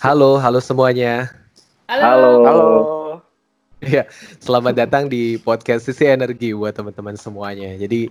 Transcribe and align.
Halo, 0.00 0.40
halo 0.40 0.64
semuanya. 0.64 1.28
Halo. 1.84 2.40
Halo. 2.48 2.68
Ya, 3.84 4.08
selamat 4.40 4.72
datang 4.72 5.12
di 5.12 5.36
podcast 5.36 5.84
Sisi 5.84 6.08
Energi 6.08 6.56
buat 6.56 6.72
teman-teman 6.72 7.20
semuanya. 7.20 7.76
Jadi 7.76 8.08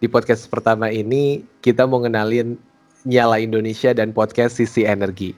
di 0.00 0.06
podcast 0.08 0.48
pertama 0.48 0.88
ini 0.88 1.44
kita 1.60 1.84
mau 1.84 2.00
ngenalin 2.00 2.56
Nyala 3.04 3.36
Indonesia 3.36 3.92
dan 3.92 4.16
podcast 4.16 4.56
Sisi 4.56 4.88
Energi. 4.88 5.36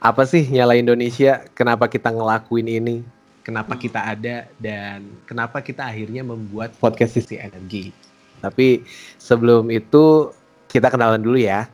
Apa 0.00 0.24
sih 0.24 0.48
Nyala 0.48 0.72
Indonesia? 0.72 1.44
Kenapa 1.52 1.84
kita 1.92 2.16
ngelakuin 2.16 2.72
ini? 2.72 3.04
Kenapa 3.44 3.76
kita 3.76 4.16
ada 4.16 4.48
dan 4.56 5.04
kenapa 5.28 5.60
kita 5.60 5.84
akhirnya 5.84 6.24
membuat 6.24 6.72
podcast 6.80 7.12
Sisi 7.12 7.36
Energi? 7.36 7.92
Tapi 8.40 8.88
sebelum 9.20 9.68
itu 9.68 10.32
kita 10.72 10.88
kenalan 10.88 11.20
dulu 11.20 11.36
ya. 11.36 11.68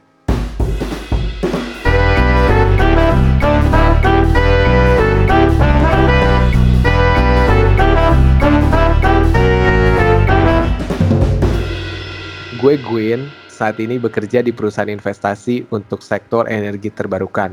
Gue 12.62 12.78
Gwyn, 12.78 13.26
saat 13.50 13.82
ini 13.82 13.98
bekerja 13.98 14.38
di 14.38 14.54
perusahaan 14.54 14.86
investasi 14.86 15.66
untuk 15.74 15.98
sektor 15.98 16.46
energi 16.46 16.94
terbarukan. 16.94 17.50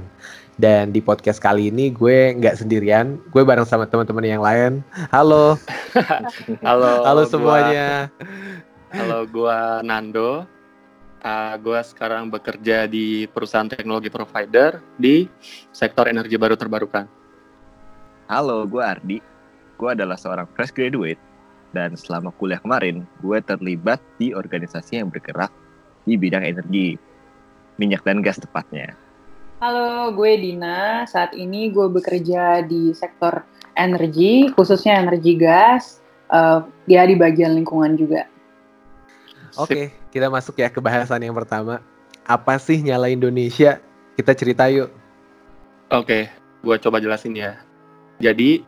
Dan 0.53 0.93
di 0.93 1.01
podcast 1.01 1.41
kali 1.41 1.73
ini 1.73 1.89
gue 1.89 2.37
nggak 2.37 2.61
sendirian, 2.61 3.17
gue 3.33 3.41
bareng 3.41 3.65
sama 3.65 3.89
teman-teman 3.89 4.21
yang 4.21 4.43
lain. 4.45 4.85
Halo, 5.09 5.57
Halo. 6.67 7.01
halo 7.01 7.21
gua- 7.25 7.31
semuanya. 7.33 8.13
Halo, 8.93 9.25
gua 9.25 9.81
Nando. 9.81 10.45
Uh, 11.25 11.55
gua 11.57 11.81
sekarang 11.81 12.29
bekerja 12.29 12.85
di 12.85 13.25
perusahaan 13.33 13.65
teknologi 13.65 14.13
provider 14.13 14.77
di 14.93 15.25
sektor 15.73 16.05
energi 16.05 16.37
baru 16.37 16.53
terbarukan. 16.53 17.09
Halo, 18.29 18.61
gue 18.69 18.83
Ardi. 18.85 19.17
Gue 19.73 19.89
adalah 19.89 20.21
seorang 20.21 20.45
fresh 20.53 20.69
graduate 20.69 21.28
dan 21.71 21.93
selama 21.93 22.33
kuliah 22.35 22.61
kemarin, 22.61 23.05
gue 23.21 23.37
terlibat 23.45 24.01
di 24.17 24.33
organisasi 24.33 25.01
yang 25.01 25.09
bergerak 25.13 25.53
di 26.05 26.17
bidang 26.17 26.41
energi, 26.41 26.97
minyak 27.77 28.01
dan 28.01 28.25
gas 28.25 28.41
tepatnya. 28.41 28.97
Halo, 29.59 30.15
gue 30.15 30.39
Dina. 30.39 31.03
Saat 31.03 31.35
ini 31.35 31.67
gue 31.69 31.91
bekerja 31.91 32.63
di 32.63 32.95
sektor 32.95 33.43
energi, 33.75 34.47
khususnya 34.55 35.03
energi 35.03 35.35
gas, 35.35 35.99
eh, 36.31 36.59
ya 36.87 37.03
di 37.03 37.19
bagian 37.19 37.59
lingkungan 37.59 37.99
juga. 37.99 38.23
Oke, 39.59 39.91
kita 40.13 40.31
masuk 40.31 40.55
ya 40.63 40.71
ke 40.71 40.79
bahasan 40.79 41.19
yang 41.27 41.35
pertama. 41.35 41.83
Apa 42.23 42.55
sih 42.61 42.79
Nyala 42.79 43.11
Indonesia? 43.11 43.83
Kita 44.15 44.31
cerita 44.31 44.71
yuk. 44.71 44.87
Oke, 45.91 46.29
gua 46.61 46.79
coba 46.79 47.01
jelasin 47.03 47.35
ya. 47.35 47.59
Jadi, 48.21 48.63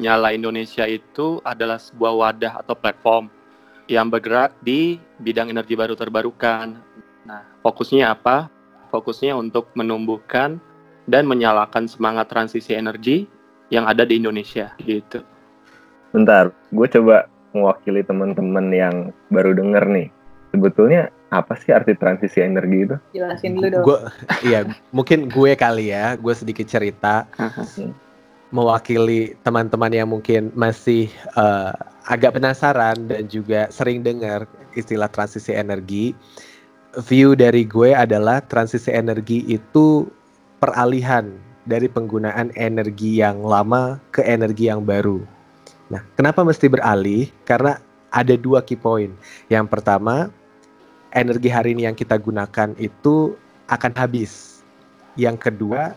Nyala 0.00 0.32
Indonesia 0.32 0.88
itu 0.88 1.44
adalah 1.44 1.76
sebuah 1.76 2.12
wadah 2.16 2.52
atau 2.64 2.72
platform 2.72 3.28
yang 3.84 4.08
bergerak 4.08 4.56
di 4.64 4.96
bidang 5.20 5.52
energi 5.52 5.76
baru 5.76 5.92
terbarukan. 5.92 6.80
Nah, 7.28 7.44
fokusnya 7.60 8.08
apa? 8.08 8.48
Fokusnya 8.88 9.36
untuk 9.36 9.68
menumbuhkan 9.76 10.56
dan 11.04 11.28
menyalakan 11.28 11.84
semangat 11.84 12.32
transisi 12.32 12.72
energi 12.72 13.28
yang 13.68 13.84
ada 13.84 14.08
di 14.08 14.16
Indonesia 14.16 14.72
gitu. 14.80 15.20
Bentar, 16.16 16.48
gue 16.72 16.86
coba 16.96 17.28
mewakili 17.52 18.00
teman-teman 18.00 18.72
yang 18.72 18.94
baru 19.28 19.52
denger 19.52 19.84
nih. 19.84 20.08
Sebetulnya 20.50 21.12
apa 21.28 21.54
sih 21.60 21.76
arti 21.76 21.92
transisi 21.94 22.40
energi 22.40 22.78
itu? 22.88 22.96
Jelasin 23.14 23.52
dulu 23.52 23.68
dong. 23.68 23.84
Gue, 23.84 23.98
iya, 24.48 24.64
mungkin 24.96 25.28
gue 25.28 25.52
kali 25.54 25.92
ya. 25.92 26.16
Gue 26.16 26.32
sedikit 26.32 26.66
cerita. 26.66 27.28
Mewakili 28.50 29.38
teman-teman 29.46 29.90
yang 29.94 30.08
mungkin 30.10 30.50
masih 30.58 31.10
eh, 31.38 31.72
agak 32.10 32.38
penasaran 32.38 33.06
dan 33.06 33.30
juga 33.30 33.70
sering 33.70 34.02
dengar 34.02 34.46
istilah 34.74 35.10
transisi 35.10 35.54
energi. 35.54 36.12
View 37.06 37.38
dari 37.38 37.62
gue 37.62 37.94
adalah 37.94 38.42
transisi 38.42 38.90
energi 38.90 39.46
itu 39.46 40.10
peralihan 40.58 41.30
dari 41.62 41.86
penggunaan 41.86 42.50
energi 42.58 43.22
yang 43.22 43.46
lama 43.46 44.02
ke 44.10 44.26
energi 44.26 44.66
yang 44.66 44.82
baru. 44.82 45.22
Nah, 45.86 46.02
kenapa 46.18 46.42
mesti 46.42 46.66
beralih? 46.66 47.30
Karena 47.46 47.78
ada 48.10 48.34
dua 48.34 48.62
key 48.66 48.74
point. 48.74 49.14
Yang 49.46 49.70
pertama, 49.70 50.34
energi 51.14 51.46
hari 51.46 51.78
ini 51.78 51.86
yang 51.86 51.94
kita 51.94 52.18
gunakan 52.18 52.74
itu 52.78 53.38
akan 53.70 53.92
habis. 53.94 54.62
Yang 55.14 55.50
kedua, 55.50 55.94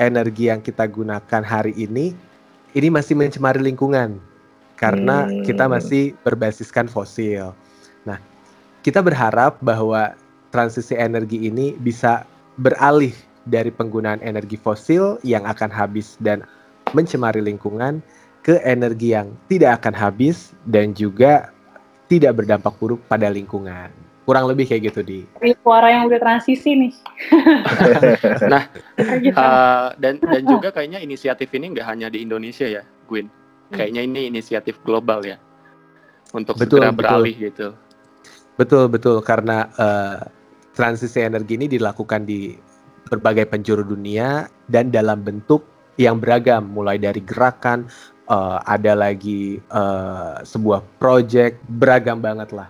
energi 0.00 0.48
yang 0.48 0.60
kita 0.60 0.88
gunakan 0.88 1.42
hari 1.42 1.72
ini 1.76 2.16
ini 2.72 2.88
masih 2.88 3.12
mencemari 3.16 3.60
lingkungan 3.60 4.16
karena 4.80 5.28
Hmm. 5.28 5.44
kita 5.44 5.68
masih 5.68 6.16
berbasiskan 6.24 6.88
fosil. 6.88 7.52
Nah, 8.08 8.18
kita 8.82 9.04
berharap 9.04 9.60
bahwa 9.60 10.16
transisi 10.50 10.96
energi 10.96 11.48
ini 11.48 11.76
bisa 11.78 12.24
beralih 12.58 13.14
dari 13.46 13.70
penggunaan 13.70 14.20
energi 14.22 14.56
fosil 14.58 15.18
yang 15.26 15.44
akan 15.46 15.70
habis 15.70 16.16
dan 16.22 16.44
mencemari 16.92 17.40
lingkungan 17.40 18.02
ke 18.42 18.58
energi 18.66 19.14
yang 19.14 19.32
tidak 19.46 19.82
akan 19.82 19.94
habis 19.94 20.50
dan 20.66 20.92
juga 20.92 21.54
tidak 22.10 22.42
berdampak 22.42 22.74
buruk 22.76 23.00
pada 23.06 23.30
lingkungan. 23.30 23.88
Kurang 24.22 24.46
lebih 24.46 24.70
kayak 24.70 24.94
gitu 24.94 25.00
di. 25.02 25.18
Suara 25.66 25.90
yang 25.90 26.06
udah 26.06 26.20
transisi 26.22 26.78
nih. 26.78 26.92
Nah, 28.52 28.70
Gitu. 29.22 29.34
Uh, 29.34 29.94
dan 29.98 30.22
dan 30.22 30.42
juga 30.46 30.68
kayaknya 30.74 31.02
inisiatif 31.02 31.50
ini 31.54 31.74
nggak 31.74 31.86
hanya 31.86 32.06
di 32.12 32.22
Indonesia 32.22 32.66
ya, 32.66 32.82
Gwyn. 33.10 33.26
Kayaknya 33.72 34.02
ini 34.04 34.20
inisiatif 34.28 34.76
global 34.84 35.24
ya 35.24 35.40
untuk 36.36 36.60
Betul, 36.60 36.84
segera 36.84 36.92
betul. 36.92 37.00
beralih 37.00 37.34
gitu. 37.40 37.68
Betul 38.60 38.84
betul 38.92 39.16
karena 39.24 39.64
eh, 39.80 40.20
transisi 40.76 41.24
energi 41.24 41.56
ini 41.56 41.66
dilakukan 41.72 42.28
di 42.28 42.52
berbagai 43.08 43.48
penjuru 43.48 43.80
dunia 43.84 44.48
dan 44.68 44.92
dalam 44.92 45.24
bentuk 45.24 45.64
yang 45.96 46.20
beragam 46.20 46.68
mulai 46.68 47.00
dari 47.00 47.24
gerakan 47.24 47.88
eh, 48.28 48.58
ada 48.68 48.92
lagi 48.92 49.56
eh, 49.56 50.34
sebuah 50.44 50.84
project 51.00 51.64
beragam 51.80 52.20
banget 52.20 52.52
lah 52.52 52.68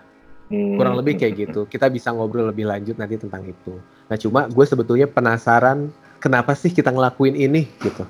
Hmm. 0.53 0.77
kurang 0.77 1.01
lebih 1.01 1.17
kayak 1.17 1.49
gitu 1.49 1.65
kita 1.65 1.89
bisa 1.89 2.13
ngobrol 2.13 2.53
lebih 2.53 2.69
lanjut 2.69 2.93
nanti 2.93 3.17
tentang 3.17 3.41
itu 3.41 3.73
nah 4.05 4.17
cuma 4.21 4.45
gue 4.45 4.65
sebetulnya 4.69 5.09
penasaran 5.09 5.89
kenapa 6.21 6.53
sih 6.53 6.69
kita 6.69 6.93
ngelakuin 6.93 7.33
ini 7.33 7.65
gitu 7.81 8.05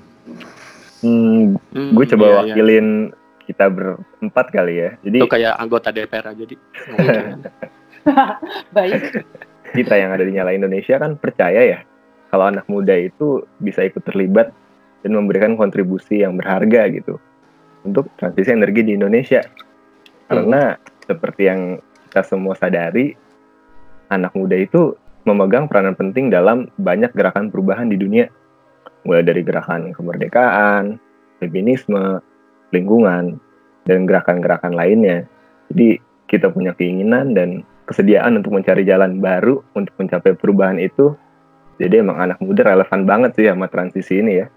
Hmm, 1.04 1.60
Hmm, 1.76 1.92
gue 2.00 2.06
coba 2.16 2.26
iya, 2.26 2.32
iya. 2.32 2.40
wakilin 2.56 2.88
kita 3.44 3.68
berempat 3.68 4.46
kali 4.56 4.74
ya. 4.80 4.90
Jadi 5.04 5.18
Itu 5.20 5.28
kayak 5.28 5.54
anggota 5.60 5.92
DPR 5.92 6.32
aja 6.32 6.44
di. 6.48 6.56
Baik. 8.76 9.28
kita 9.74 9.98
yang 9.98 10.14
ada 10.14 10.24
di 10.24 10.32
Nyala 10.38 10.54
Indonesia 10.54 11.02
kan 11.02 11.18
percaya 11.18 11.66
ya 11.66 11.80
kalau 12.30 12.46
anak 12.46 12.70
muda 12.70 12.94
itu 12.94 13.42
bisa 13.58 13.82
ikut 13.82 14.06
terlibat 14.06 14.54
dan 15.02 15.12
memberikan 15.18 15.58
kontribusi 15.58 16.22
yang 16.22 16.38
berharga 16.38 16.94
gitu 16.94 17.18
untuk 17.84 18.08
transisi 18.16 18.56
energi 18.56 18.88
di 18.88 18.96
Indonesia. 18.96 19.44
Karena 20.32 20.80
seperti 21.04 21.52
yang 21.52 21.84
kita 22.14 22.22
semua 22.30 22.54
sadari, 22.54 23.18
anak 24.14 24.38
muda 24.38 24.54
itu 24.54 24.94
memegang 25.26 25.66
peranan 25.66 25.98
penting 25.98 26.30
dalam 26.30 26.70
banyak 26.78 27.10
gerakan 27.18 27.50
perubahan 27.50 27.90
di 27.90 27.98
dunia. 27.98 28.30
Mulai 29.02 29.26
dari 29.26 29.42
gerakan 29.42 29.98
kemerdekaan, 29.98 31.02
feminisme, 31.42 32.22
lingkungan, 32.70 33.42
dan 33.90 34.06
gerakan-gerakan 34.06 34.78
lainnya. 34.78 35.26
Jadi 35.74 35.98
kita 36.30 36.54
punya 36.54 36.78
keinginan 36.78 37.34
dan 37.34 37.66
kesediaan 37.90 38.38
untuk 38.38 38.62
mencari 38.62 38.86
jalan 38.86 39.18
baru 39.18 39.66
untuk 39.74 39.98
mencapai 39.98 40.38
perubahan 40.38 40.78
itu. 40.78 41.18
Jadi 41.82 41.98
emang 41.98 42.22
anak 42.22 42.38
muda 42.46 42.62
relevan 42.62 43.10
banget 43.10 43.42
sih 43.42 43.50
sama 43.50 43.66
transisi 43.66 44.22
ini 44.22 44.46
ya. 44.46 44.48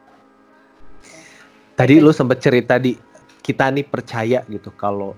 tadi 1.72 2.04
lu 2.04 2.12
sempet 2.12 2.36
cerita 2.40 2.76
di 2.76 2.96
kita 3.40 3.72
nih 3.72 3.84
percaya 3.88 4.44
gitu 4.44 4.72
kalau 4.76 5.16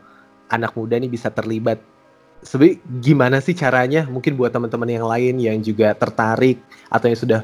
anak 0.50 0.74
muda 0.74 0.98
nih 0.98 1.10
bisa 1.10 1.30
terlibat 1.30 1.78
sebenarnya 2.43 2.79
gimana 3.02 3.37
sih 3.43 3.55
caranya 3.55 4.06
mungkin 4.06 4.38
buat 4.38 4.55
teman-teman 4.55 4.88
yang 4.88 5.06
lain 5.06 5.35
yang 5.43 5.58
juga 5.62 5.94
tertarik 5.94 6.62
atau 6.88 7.06
yang 7.11 7.19
sudah 7.19 7.40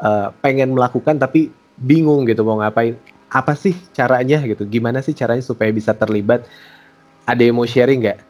eh, 0.00 0.28
pengen 0.40 0.74
melakukan 0.74 1.18
tapi 1.18 1.50
bingung 1.76 2.24
gitu 2.24 2.46
mau 2.46 2.58
ngapain 2.62 2.96
apa 3.30 3.52
sih 3.58 3.74
caranya 3.92 4.40
gitu 4.46 4.64
gimana 4.64 5.02
sih 5.02 5.12
caranya 5.12 5.42
supaya 5.42 5.68
bisa 5.74 5.92
terlibat 5.92 6.46
ada 7.26 7.42
yang 7.42 7.58
mau 7.58 7.66
sharing 7.66 8.06
nggak 8.06 8.20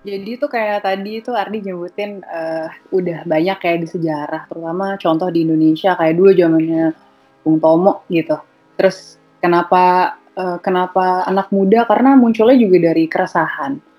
Jadi 0.00 0.40
tuh 0.40 0.48
kayak 0.48 0.80
tadi 0.80 1.20
tuh 1.20 1.36
Ardi 1.36 1.60
nyebutin 1.60 2.24
eh, 2.24 2.72
udah 2.88 3.28
banyak 3.28 3.56
kayak 3.60 3.84
di 3.84 3.88
sejarah, 3.92 4.48
terutama 4.48 4.96
contoh 4.96 5.28
di 5.28 5.44
Indonesia 5.44 5.92
kayak 5.92 6.16
dulu 6.16 6.32
zamannya 6.32 6.96
Bung 7.44 7.60
Tomo 7.60 8.08
gitu. 8.08 8.40
Terus 8.80 9.20
kenapa 9.44 10.16
eh, 10.32 10.56
kenapa 10.64 11.28
anak 11.28 11.52
muda? 11.52 11.84
Karena 11.84 12.16
munculnya 12.16 12.56
juga 12.56 12.80
dari 12.80 13.04
keresahan. 13.12 13.89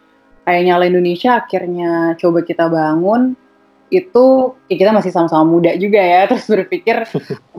Kayak 0.42 0.64
nyala 0.66 0.84
Indonesia 0.90 1.38
akhirnya 1.38 2.18
coba 2.18 2.40
kita 2.42 2.66
bangun 2.66 3.38
itu 3.92 4.56
ya 4.72 4.76
kita 4.80 4.92
masih 4.96 5.12
sama-sama 5.12 5.44
muda 5.44 5.76
juga 5.76 6.00
ya, 6.00 6.26
terus 6.32 6.48
berpikir 6.48 7.06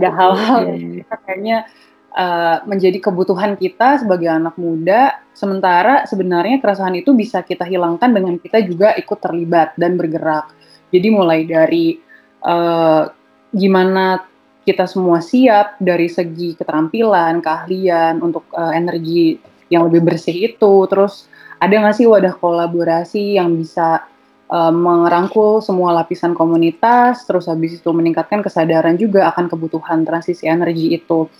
ada 0.00 0.10
hal-hal 0.18 0.58
yang 0.72 1.04
kayaknya 1.28 1.68
uh, 2.16 2.64
menjadi 2.64 2.98
kebutuhan 2.98 3.54
kita 3.60 4.00
sebagai 4.00 4.32
anak 4.32 4.56
muda, 4.56 5.20
sementara 5.36 6.08
sebenarnya 6.08 6.58
keresahan 6.58 6.96
itu 6.96 7.12
bisa 7.12 7.44
kita 7.44 7.68
hilangkan 7.68 8.10
dengan 8.12 8.40
kita 8.40 8.64
juga 8.64 8.96
ikut 8.96 9.18
terlibat 9.20 9.76
dan 9.76 10.00
bergerak. 10.00 10.52
Jadi 10.92 11.08
mulai 11.08 11.44
dari 11.44 12.00
uh, 12.44 13.08
gimana 13.52 14.24
kita 14.62 14.86
semua 14.86 15.18
siap 15.20 15.76
dari 15.82 16.06
segi 16.06 16.54
keterampilan, 16.54 17.44
keahlian 17.44 18.22
untuk 18.24 18.46
uh, 18.54 18.72
energi 18.72 19.36
yang 19.72 19.88
lebih 19.88 20.04
bersih 20.04 20.52
itu, 20.52 20.74
terus 20.88 21.28
ada 21.62 21.74
nggak 21.78 21.94
sih 21.94 22.10
wadah 22.10 22.34
kolaborasi 22.42 23.38
yang 23.38 23.54
bisa 23.54 24.02
uh, 24.50 24.74
merangkul 24.74 25.62
semua 25.62 25.94
lapisan 25.94 26.34
komunitas, 26.34 27.22
terus 27.22 27.46
habis 27.46 27.78
itu 27.78 27.90
meningkatkan 27.94 28.42
kesadaran 28.42 28.98
juga 28.98 29.30
akan 29.30 29.46
kebutuhan 29.46 30.02
transisi 30.02 30.50
energi 30.50 30.98
itu. 30.98 31.30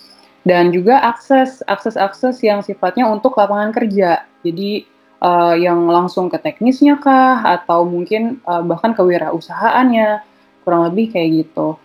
Dan 0.47 0.71
juga 0.75 1.03
akses 1.07 1.63
akses-akses 1.67 2.43
yang 2.43 2.63
sifatnya 2.63 3.07
untuk 3.07 3.35
lapangan 3.39 3.71
kerja. 3.75 4.27
Jadi 4.43 4.87
uh, 5.23 5.55
yang 5.55 5.87
langsung 5.87 6.27
ke 6.27 6.39
teknisnya 6.39 6.99
kah 6.99 7.43
atau 7.43 7.87
mungkin 7.87 8.43
uh, 8.47 8.63
bahkan 8.63 8.91
kewirausahaannya 8.95 10.23
kurang 10.67 10.83
lebih 10.91 11.15
kayak 11.15 11.47
gitu. 11.47 11.79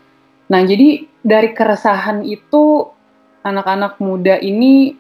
Nah, 0.50 0.62
jadi 0.66 1.06
dari 1.22 1.54
keresahan 1.54 2.26
itu 2.26 2.90
anak-anak 3.46 4.02
muda 4.02 4.42
ini 4.42 4.96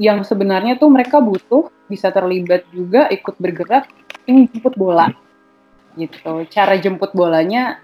yang 0.00 0.24
sebenarnya 0.24 0.80
tuh 0.80 0.88
mereka 0.88 1.20
butuh 1.20 1.68
bisa 1.88 2.08
terlibat 2.08 2.64
juga 2.72 3.08
ikut 3.12 3.36
bergerak 3.36 3.88
ini 4.24 4.48
jemput 4.48 4.74
bola 4.78 5.12
gitu. 5.98 6.48
Cara 6.48 6.80
jemput 6.80 7.12
bolanya 7.12 7.80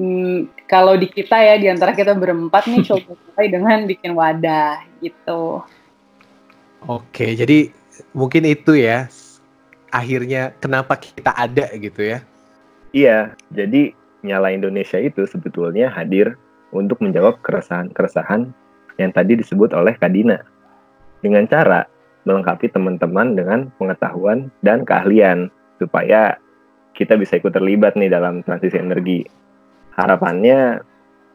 hmm, 0.00 0.64
kalau 0.64 0.96
di 0.96 1.08
kita 1.10 1.36
ya 1.36 1.60
di 1.60 1.68
antara 1.68 1.92
kita 1.92 2.16
berempat 2.16 2.68
nih 2.68 2.80
coba 2.86 3.12
mulai 3.28 3.46
dengan 3.52 3.78
bikin 3.84 4.12
wadah 4.16 4.80
gitu. 5.04 5.60
Oke, 6.88 7.36
jadi 7.36 7.70
mungkin 8.16 8.48
itu 8.48 8.74
ya 8.74 9.06
akhirnya 9.92 10.56
kenapa 10.58 10.96
kita 10.96 11.36
ada 11.36 11.68
gitu 11.76 12.00
ya. 12.00 12.18
Iya, 12.92 13.36
jadi 13.52 13.96
Nyala 14.22 14.54
Indonesia 14.54 14.96
itu 15.02 15.26
sebetulnya 15.26 15.90
hadir 15.90 16.38
untuk 16.72 17.02
menjawab 17.02 17.42
keresahan-keresahan 17.44 18.48
yang 19.00 19.10
tadi 19.10 19.34
disebut 19.34 19.74
oleh 19.74 19.96
Kadina 19.98 20.51
dengan 21.22 21.46
cara 21.46 21.86
melengkapi 22.26 22.70
teman-teman 22.70 23.34
dengan 23.34 23.60
pengetahuan 23.78 24.50
dan 24.62 24.86
keahlian 24.86 25.50
supaya 25.78 26.38
kita 26.94 27.18
bisa 27.18 27.40
ikut 27.40 27.50
terlibat 27.50 27.98
nih 27.98 28.12
dalam 28.12 28.44
transisi 28.46 28.78
energi. 28.78 29.26
Harapannya 29.96 30.82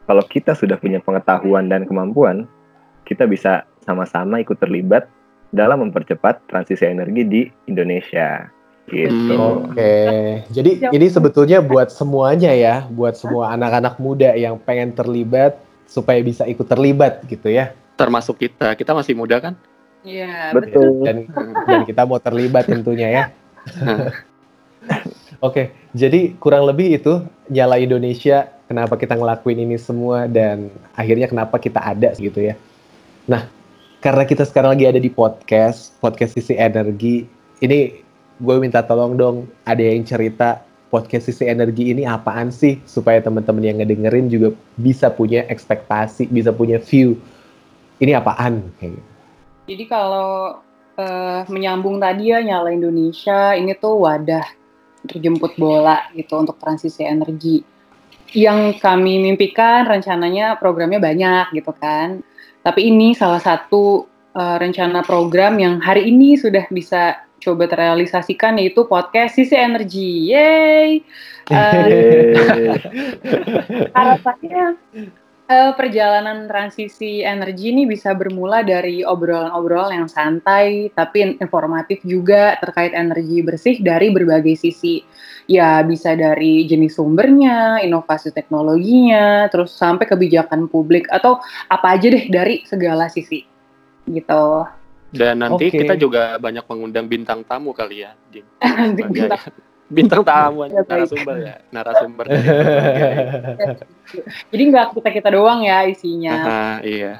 kalau 0.08 0.24
kita 0.24 0.56
sudah 0.56 0.80
punya 0.80 1.02
pengetahuan 1.04 1.68
dan 1.68 1.84
kemampuan, 1.84 2.48
kita 3.04 3.28
bisa 3.28 3.68
sama-sama 3.84 4.40
ikut 4.40 4.56
terlibat 4.56 5.04
dalam 5.52 5.84
mempercepat 5.84 6.44
transisi 6.48 6.88
energi 6.88 7.22
di 7.24 7.42
Indonesia. 7.68 8.48
Gitu. 8.88 9.36
Hmm, 9.36 9.68
Oke, 9.68 9.76
okay. 9.76 10.28
jadi 10.48 10.88
ini 10.96 11.12
sebetulnya 11.12 11.60
buat 11.60 11.92
semuanya 11.92 12.56
ya, 12.56 12.88
buat 12.88 13.20
semua 13.20 13.52
anak-anak 13.52 14.00
muda 14.00 14.32
yang 14.32 14.56
pengen 14.56 14.96
terlibat 14.96 15.60
supaya 15.84 16.24
bisa 16.24 16.48
ikut 16.48 16.64
terlibat 16.64 17.20
gitu 17.28 17.52
ya. 17.52 17.76
Termasuk 18.00 18.40
kita, 18.40 18.72
kita 18.80 18.96
masih 18.96 19.12
muda 19.12 19.44
kan? 19.44 19.60
Iya, 20.08 20.56
betul. 20.56 21.04
Dan, 21.04 21.16
dan 21.68 21.80
kita 21.84 22.08
mau 22.08 22.16
terlibat 22.16 22.64
tentunya 22.64 23.08
ya. 23.12 23.24
Oke, 25.44 25.70
jadi 25.92 26.34
kurang 26.40 26.64
lebih 26.64 26.96
itu 26.96 27.20
nyala 27.52 27.76
Indonesia. 27.76 28.48
Kenapa 28.68 28.96
kita 28.96 29.16
ngelakuin 29.16 29.64
ini 29.64 29.76
semua 29.80 30.28
dan 30.28 30.72
akhirnya 30.96 31.28
kenapa 31.28 31.56
kita 31.60 31.80
ada 31.80 32.12
gitu 32.16 32.40
ya. 32.40 32.56
Nah, 33.28 33.48
karena 34.00 34.24
kita 34.24 34.44
sekarang 34.44 34.76
lagi 34.76 34.88
ada 34.88 35.00
di 35.00 35.12
podcast, 35.12 35.96
podcast 36.00 36.36
sisi 36.36 36.56
energi. 36.56 37.28
Ini 37.60 37.78
gue 38.40 38.56
minta 38.60 38.84
tolong 38.84 39.16
dong, 39.16 39.36
ada 39.64 39.80
yang 39.80 40.04
cerita 40.04 40.64
podcast 40.88 41.28
sisi 41.28 41.44
energi 41.44 41.92
ini 41.92 42.08
apaan 42.08 42.48
sih 42.48 42.80
supaya 42.88 43.20
teman-teman 43.20 43.60
yang 43.60 43.76
ngedengerin 43.84 44.32
juga 44.32 44.56
bisa 44.80 45.12
punya 45.12 45.44
ekspektasi, 45.48 46.32
bisa 46.32 46.50
punya 46.52 46.80
view. 46.80 47.16
Ini 48.00 48.16
apaan 48.16 48.72
kayak 48.80 48.96
gitu. 48.96 49.17
Jadi 49.68 49.84
kalau 49.84 50.64
uh, 50.96 51.40
menyambung 51.52 52.00
tadi 52.00 52.32
ya 52.32 52.40
nyala 52.40 52.72
Indonesia 52.72 53.52
ini 53.52 53.76
tuh 53.76 54.00
wadah 54.00 54.48
untuk 55.04 55.20
jemput 55.20 55.52
bola 55.60 56.08
gitu 56.16 56.40
untuk 56.40 56.56
transisi 56.56 57.04
energi. 57.04 57.60
Yang 58.32 58.80
kami 58.80 59.20
mimpikan 59.20 59.84
rencananya 59.84 60.56
programnya 60.56 60.96
banyak 60.96 61.52
gitu 61.52 61.76
kan. 61.76 62.24
Tapi 62.64 62.88
ini 62.88 63.12
salah 63.12 63.44
satu 63.44 64.08
uh, 64.32 64.56
rencana 64.56 65.04
program 65.04 65.60
yang 65.60 65.84
hari 65.84 66.08
ini 66.08 66.40
sudah 66.40 66.64
bisa 66.72 67.28
coba 67.38 67.70
terrealisasikan 67.70 68.56
yaitu 68.56 68.88
podcast 68.88 69.36
sisi 69.36 69.52
energi. 69.52 70.32
Yeay. 70.32 70.90
Uh, 71.48 72.76
harapannya 73.96 74.76
uh, 75.48 75.72
perjalanan 75.74 76.46
transisi 76.46 77.24
energi 77.24 77.72
ini 77.72 77.88
bisa 77.88 78.12
bermula 78.12 78.60
dari 78.60 79.02
obrolan-obrolan 79.02 80.04
yang 80.04 80.08
santai 80.08 80.92
tapi 80.92 81.40
informatif 81.40 82.04
juga 82.04 82.60
terkait 82.60 82.92
energi 82.92 83.40
bersih 83.40 83.80
dari 83.80 84.12
berbagai 84.12 84.54
sisi. 84.54 85.02
Ya 85.48 85.80
bisa 85.80 86.12
dari 86.12 86.68
jenis 86.68 87.00
sumbernya, 87.00 87.80
inovasi 87.80 88.36
teknologinya, 88.36 89.48
terus 89.48 89.72
sampai 89.72 90.04
kebijakan 90.04 90.68
publik 90.68 91.08
atau 91.08 91.40
apa 91.72 91.96
aja 91.96 92.12
deh 92.12 92.28
dari 92.28 92.68
segala 92.68 93.08
sisi. 93.08 93.48
Gitu. 94.04 94.44
Dan 95.08 95.40
nanti 95.40 95.72
okay. 95.72 95.88
kita 95.88 95.96
juga 95.96 96.36
banyak 96.36 96.68
mengundang 96.68 97.08
bintang 97.08 97.40
tamu 97.48 97.72
kali 97.72 98.04
ya, 98.04 98.12
bintang 98.98 99.40
bintang 99.88 100.20
tamu 100.28 100.68
ya, 100.68 100.84
narasumber 100.84 101.36
ya 101.40 101.56
narasumber 101.72 102.26
jadi 104.52 104.62
nggak 104.72 104.86
kita 104.96 105.10
kita 105.12 105.28
doang 105.32 105.64
ya 105.64 105.84
isinya. 105.84 106.34
Aha, 106.34 106.72
iya. 106.84 107.14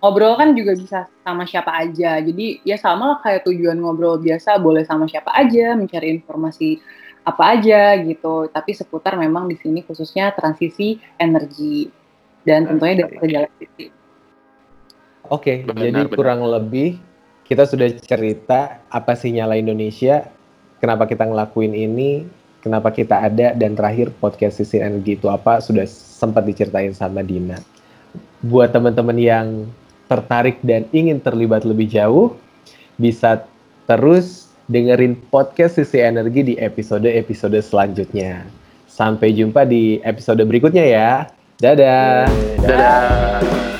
Ngobrol 0.00 0.40
kan 0.40 0.56
juga 0.56 0.72
bisa 0.72 0.98
sama 1.20 1.44
siapa 1.44 1.76
aja. 1.76 2.16
Jadi 2.24 2.64
ya 2.64 2.80
sama 2.80 3.16
lah 3.16 3.18
kayak 3.20 3.44
tujuan 3.44 3.76
ngobrol 3.76 4.16
biasa 4.16 4.56
boleh 4.56 4.80
sama 4.88 5.04
siapa 5.04 5.28
aja 5.36 5.76
mencari 5.76 6.16
informasi 6.16 6.80
apa 7.20 7.42
aja 7.52 8.00
gitu. 8.00 8.48
Tapi 8.48 8.70
seputar 8.72 9.20
memang 9.20 9.44
di 9.44 9.60
sini 9.60 9.84
khususnya 9.84 10.32
transisi 10.32 10.96
energi 11.20 11.92
dan 12.48 12.64
tentunya 12.64 13.04
dari 13.04 13.16
segala 13.20 13.48
sisi 13.60 14.00
Oke, 15.30 15.62
okay, 15.62 15.68
jadi 15.68 16.08
benar. 16.08 16.16
kurang 16.16 16.40
lebih 16.42 16.98
kita 17.46 17.62
sudah 17.62 17.86
cerita 18.02 18.82
apa 18.90 19.14
sih 19.14 19.30
nyala 19.30 19.54
Indonesia, 19.54 20.26
kenapa 20.80 21.06
kita 21.06 21.28
ngelakuin 21.28 21.76
ini, 21.76 22.24
kenapa 22.64 22.90
kita 22.90 23.20
ada, 23.20 23.52
dan 23.54 23.76
terakhir 23.76 24.10
podcast 24.18 24.58
sisi 24.58 24.80
energi 24.80 25.14
itu 25.14 25.28
apa 25.28 25.60
sudah 25.60 25.84
sempat 25.86 26.44
diceritain 26.48 26.96
sama 26.96 27.20
Dina. 27.20 27.60
Buat 28.40 28.72
teman-teman 28.72 29.16
yang 29.20 29.46
tertarik 30.10 30.58
dan 30.66 30.88
ingin 30.90 31.22
terlibat 31.22 31.62
lebih 31.62 31.86
jauh, 31.86 32.34
bisa 32.98 33.46
terus 33.86 34.50
dengerin 34.66 35.14
podcast 35.30 35.78
sisi 35.78 36.02
energi 36.02 36.42
di 36.42 36.54
episode-episode 36.58 37.60
selanjutnya. 37.62 38.42
Sampai 38.90 39.32
jumpa 39.32 39.64
di 39.64 40.02
episode 40.02 40.42
berikutnya 40.42 40.84
ya. 40.84 41.10
Dadah. 41.60 42.26
Dadah. 42.58 42.64
Dadah. 42.64 43.79